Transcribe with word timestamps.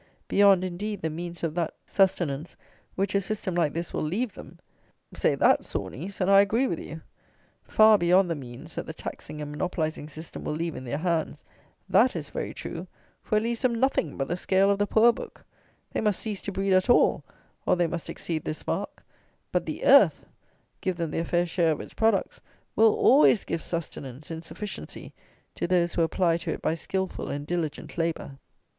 Beyond, 0.27 0.63
indeed, 0.63 1.03
the 1.03 1.11
means 1.11 1.43
of 1.43 1.53
that 1.53 1.75
sustenance 1.85 2.55
which 2.95 3.13
a 3.13 3.21
system 3.21 3.53
like 3.53 3.71
this 3.71 3.93
will 3.93 4.01
leave 4.01 4.33
them. 4.33 4.57
Say 5.13 5.35
that, 5.35 5.63
Sawneys, 5.63 6.19
and 6.19 6.31
I 6.31 6.41
agree 6.41 6.65
with 6.65 6.79
you. 6.79 7.01
Far 7.63 7.99
beyond 7.99 8.27
the 8.27 8.33
means 8.35 8.73
that 8.73 8.87
the 8.87 8.95
taxing 8.95 9.43
and 9.43 9.51
monopolizing 9.51 10.07
system 10.09 10.43
will 10.43 10.55
leave 10.55 10.75
in 10.75 10.85
their 10.85 10.97
hands: 10.97 11.43
that 11.87 12.15
is 12.15 12.31
very 12.31 12.51
true; 12.51 12.87
for 13.21 13.37
it 13.37 13.43
leaves 13.43 13.61
them 13.61 13.79
nothing 13.79 14.17
but 14.17 14.27
the 14.27 14.35
scale 14.35 14.71
of 14.71 14.79
the 14.79 14.87
poor 14.87 15.11
book; 15.13 15.45
they 15.91 16.01
must 16.01 16.19
cease 16.19 16.41
to 16.41 16.51
breed 16.51 16.73
at 16.73 16.89
all, 16.89 17.23
or 17.67 17.75
they 17.75 17.85
must 17.85 18.09
exceed 18.09 18.43
this 18.43 18.65
mark; 18.65 19.05
but 19.51 19.67
the 19.67 19.85
earth, 19.85 20.25
give 20.81 20.97
them 20.97 21.11
their 21.11 21.25
fair 21.25 21.45
share 21.45 21.73
of 21.73 21.79
its 21.79 21.93
products, 21.93 22.41
will 22.75 22.95
always 22.95 23.45
give 23.45 23.61
sustenance 23.61 24.31
in 24.31 24.41
sufficiency 24.41 25.13
to 25.53 25.67
those 25.67 25.93
who 25.93 26.01
apply 26.01 26.37
to 26.37 26.49
it 26.49 26.61
by 26.63 26.73
skilful 26.73 27.29
and 27.29 27.45
diligent 27.45 27.99
labour. 27.99 28.39